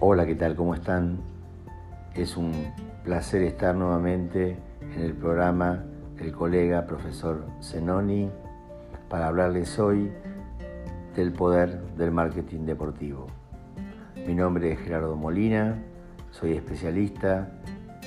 [0.00, 0.54] Hola, ¿qué tal?
[0.54, 1.18] ¿Cómo están?
[2.14, 2.52] Es un
[3.02, 4.56] placer estar nuevamente
[4.94, 5.82] en el programa
[6.16, 8.30] del colega profesor Zenoni
[9.08, 10.08] para hablarles hoy
[11.16, 13.26] del poder del marketing deportivo.
[14.24, 15.82] Mi nombre es Gerardo Molina,
[16.30, 17.50] soy especialista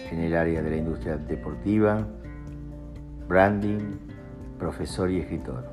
[0.10, 2.08] en el área de la industria deportiva,
[3.28, 3.98] branding,
[4.58, 5.70] profesor y escritor.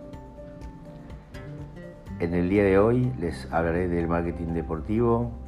[2.18, 5.46] En el día de hoy les hablaré del marketing deportivo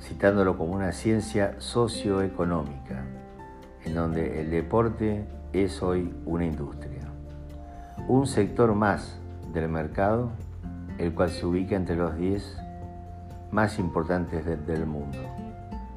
[0.00, 3.04] citándolo como una ciencia socioeconómica,
[3.84, 7.02] en donde el deporte es hoy una industria.
[8.08, 9.18] Un sector más
[9.52, 10.30] del mercado,
[10.98, 12.58] el cual se ubica entre los 10
[13.50, 15.18] más importantes del mundo.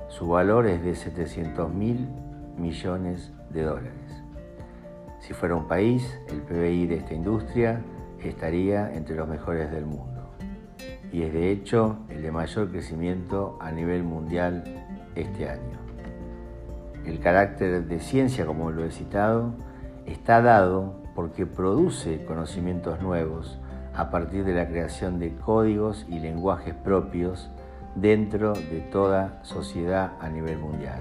[0.09, 2.07] Su valor es de 700 mil
[2.57, 3.93] millones de dólares.
[5.19, 7.81] Si fuera un país, el PBI de esta industria
[8.19, 10.12] estaría entre los mejores del mundo
[11.13, 14.63] y es de hecho el de mayor crecimiento a nivel mundial
[15.15, 15.77] este año.
[17.05, 19.53] El carácter de ciencia, como lo he citado,
[20.07, 23.59] está dado porque produce conocimientos nuevos
[23.93, 27.51] a partir de la creación de códigos y lenguajes propios
[27.95, 30.99] dentro de toda sociedad a nivel mundial.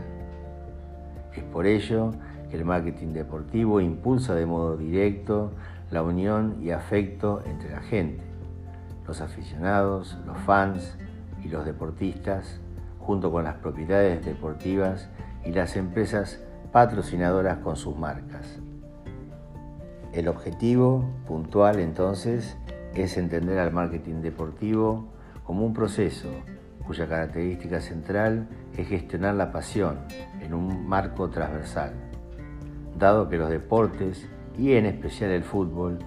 [1.35, 2.11] Es por ello
[2.51, 5.53] que el marketing deportivo impulsa de modo directo
[5.91, 8.32] la unión y afecto entre la gente
[9.13, 10.97] los aficionados, los fans
[11.45, 12.63] y los deportistas,
[12.99, 15.11] junto con las propiedades deportivas
[15.45, 18.59] y las empresas patrocinadoras con sus marcas.
[20.15, 22.57] El objetivo puntual entonces
[22.95, 25.09] es entender al marketing deportivo
[25.45, 26.31] como un proceso
[26.87, 29.99] cuya característica central es gestionar la pasión
[30.41, 31.93] en un marco transversal,
[32.99, 34.27] dado que los deportes,
[34.57, 35.99] y en especial el fútbol,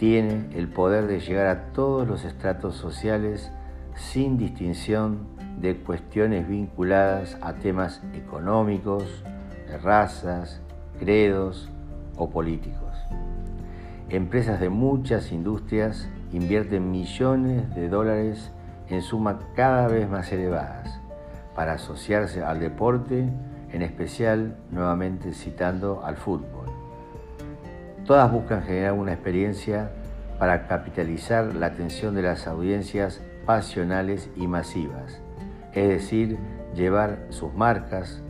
[0.00, 3.52] tiene el poder de llegar a todos los estratos sociales
[3.94, 5.26] sin distinción
[5.60, 9.22] de cuestiones vinculadas a temas económicos,
[9.66, 10.62] de razas,
[10.98, 11.68] credos
[12.16, 12.96] o políticos.
[14.08, 18.50] Empresas de muchas industrias invierten millones de dólares
[18.88, 20.98] en sumas cada vez más elevadas
[21.54, 23.28] para asociarse al deporte,
[23.70, 26.69] en especial nuevamente citando al fútbol.
[28.10, 29.92] Todas buscan generar una experiencia
[30.40, 35.22] para capitalizar la atención de las audiencias pasionales y masivas,
[35.74, 36.36] es decir,
[36.74, 38.20] llevar sus marcas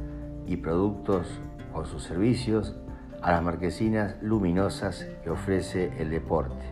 [0.47, 1.41] y productos
[1.73, 2.77] o sus servicios
[3.23, 6.63] a las marquesinas luminosas que ofrece el deporte.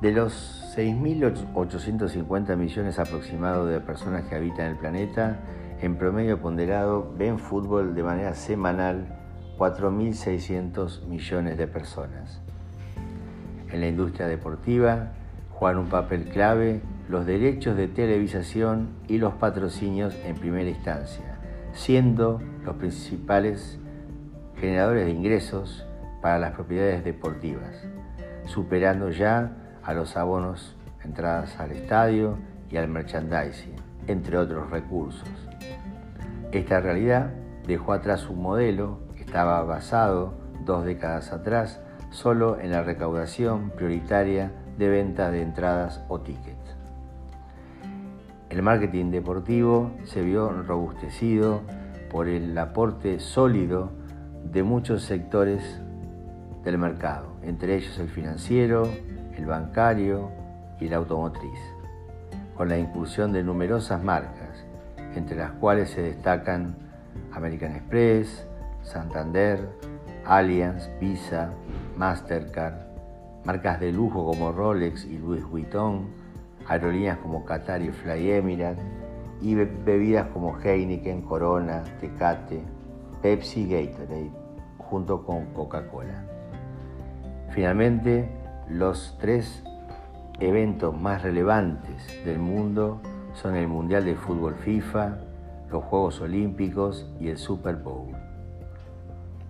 [0.00, 5.40] De los 6.850 millones aproximados de personas que habitan el planeta,
[5.82, 9.16] en promedio ponderado ven fútbol de manera semanal
[9.60, 12.40] 4.600 millones de personas.
[13.70, 15.12] En la industria deportiva
[15.50, 21.36] juegan un papel clave los derechos de televisación y los patrocinios en primera instancia,
[21.74, 23.78] siendo los principales
[24.56, 25.84] generadores de ingresos
[26.22, 27.84] para las propiedades deportivas,
[28.46, 32.38] superando ya a los abonos, entradas al estadio
[32.70, 35.28] y al merchandising, entre otros recursos.
[36.50, 37.34] Esta realidad
[37.66, 41.80] dejó atrás un modelo estaba basado dos décadas atrás
[42.10, 46.76] solo en la recaudación prioritaria de venta de entradas o tickets.
[48.48, 51.60] El marketing deportivo se vio robustecido
[52.10, 53.92] por el aporte sólido
[54.42, 55.80] de muchos sectores
[56.64, 58.88] del mercado, entre ellos el financiero,
[59.36, 60.32] el bancario
[60.80, 61.60] y el automotriz,
[62.56, 64.66] con la incursión de numerosas marcas,
[65.14, 66.74] entre las cuales se destacan
[67.30, 68.49] American Express,
[68.82, 69.68] Santander,
[70.24, 71.52] Allianz, Visa,
[71.96, 72.74] Mastercard,
[73.44, 76.08] marcas de lujo como Rolex y Louis Vuitton,
[76.66, 78.84] aerolíneas como Qatar y Fly Emirates
[79.40, 82.62] y bebidas como Heineken, Corona, Tecate,
[83.22, 84.30] Pepsi y Gatorade,
[84.78, 86.24] junto con Coca-Cola.
[87.50, 88.28] Finalmente,
[88.68, 89.64] los tres
[90.38, 93.00] eventos más relevantes del mundo
[93.34, 95.18] son el Mundial de Fútbol FIFA,
[95.70, 98.29] los Juegos Olímpicos y el Super Bowl.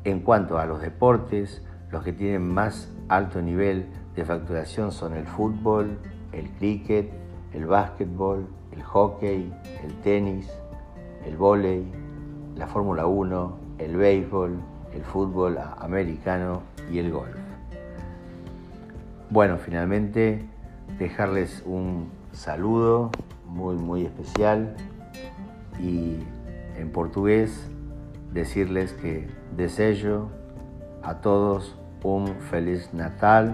[0.05, 5.27] En cuanto a los deportes, los que tienen más alto nivel de facturación son el
[5.27, 5.99] fútbol,
[6.33, 7.11] el cricket,
[7.53, 9.53] el básquetbol, el hockey,
[9.85, 10.49] el tenis,
[11.27, 11.85] el vóley,
[12.57, 14.59] la Fórmula 1, el béisbol,
[14.95, 17.37] el fútbol americano y el golf.
[19.29, 20.45] Bueno, finalmente
[20.99, 23.11] dejarles un saludo
[23.47, 24.77] muy muy especial
[25.79, 26.17] y
[26.77, 27.71] en portugués
[28.33, 30.31] decirles que deseo
[31.03, 31.75] a todos
[32.05, 33.47] um Feliz Natal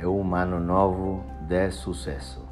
[0.00, 2.47] e um ano novo de sucesso.